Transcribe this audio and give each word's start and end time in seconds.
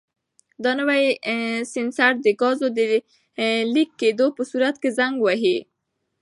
دا 0.63 0.71
نوی 0.79 1.03
سینسر 1.73 2.11
د 2.25 2.27
ګازو 2.41 2.67
د 2.77 2.79
لیک 3.73 3.89
کېدو 4.01 4.27
په 4.37 4.43
صورت 4.49 4.75
کې 4.81 4.89
زنګ 4.99 5.15
وهي. 5.21 5.57